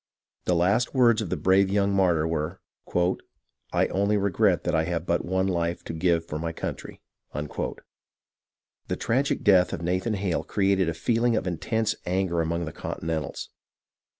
[0.45, 2.59] The last words of the brave young martyr were,"
[3.79, 7.03] I only regret that I have but one life to give for my country."
[7.35, 12.73] The tragic death of Nathan Hale created a feeling of in tense anger among the
[12.73, 13.49] Continentals.